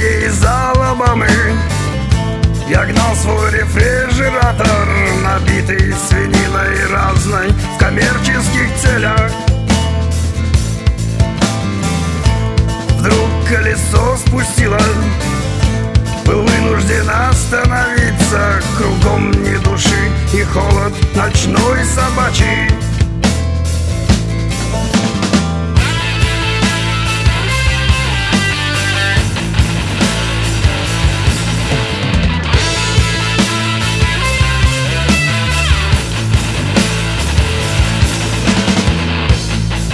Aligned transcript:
Из 0.00 0.44
Алабамы 0.44 1.26
Я 2.68 2.84
гнал 2.84 3.16
свой 3.16 3.50
рефрижератор 3.50 4.88
Набитый 5.24 5.92
свининой 5.92 6.86
разной 6.86 7.48
В 7.74 7.78
коммерческих 7.78 8.76
целях. 8.80 9.32
Вдруг 12.90 13.28
колесо 13.48 14.16
спустило 14.18 14.78
Был 16.24 16.42
вынужден 16.42 17.10
остановиться 17.10 18.62
Кругом 18.76 19.32
ни 19.32 19.56
души 19.56 19.77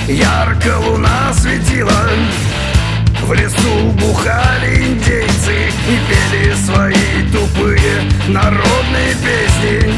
Ярко 0.06 0.76
луна 0.84 1.32
светила. 1.32 1.90
В 3.22 3.32
лесу 3.32 3.90
бухали 3.92 4.84
индейцы 4.84 5.70
И 5.88 5.98
пели 6.08 6.54
свои 6.54 7.32
тупые 7.32 8.02
народные 8.28 9.14
песни. 9.14 9.94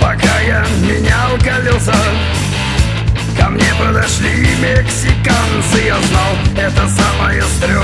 Пока 0.00 0.40
я 0.46 0.64
менял 0.80 1.36
колеса 1.42 1.96
Ко 3.36 3.48
мне 3.48 3.74
подошли 3.76 4.46
мексиканцы. 4.62 5.86
Я 5.86 5.98
знал, 6.00 6.36
это 6.56 6.88
самая 6.88 7.42
стрёмная 7.42 7.83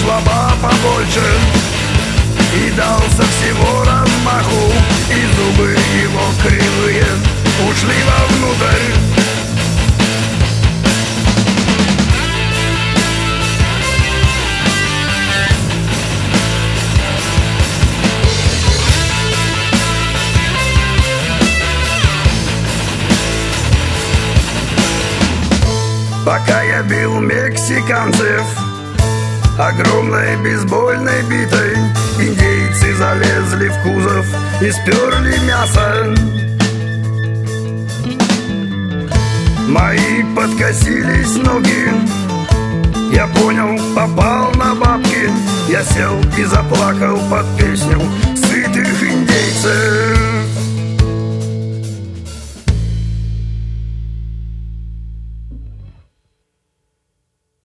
жлоба 0.00 0.52
побольше. 0.62 1.26
И 2.52 2.70
дал 2.72 3.00
со 3.16 3.22
всего 3.22 3.84
размаху 3.84 4.72
И 5.08 5.20
зубы 5.36 5.70
его 5.70 6.20
кривые 6.42 7.06
Ушли 7.68 7.94
вовнутрь. 8.04 9.20
Пока 26.24 26.62
я 26.62 26.82
бил 26.82 27.20
мексиканцев 27.20 28.79
Огромной 29.60 30.36
бейсбольной 30.42 31.22
битой 31.24 31.76
Индейцы 32.18 32.94
залезли 32.94 33.68
в 33.68 33.82
кузов 33.82 34.26
И 34.62 34.70
сперли 34.70 35.38
мясо. 35.46 36.14
Мои 39.68 40.24
подкосились 40.34 41.36
ноги. 41.36 41.92
Я 43.12 43.26
понял, 43.26 43.78
попал 43.94 44.50
на 44.54 44.74
бабки. 44.74 45.30
Я 45.68 45.84
сел 45.84 46.18
и 46.38 46.44
заплакал 46.44 47.18
под 47.28 47.46
песню 47.58 48.00
Сытых 48.36 49.02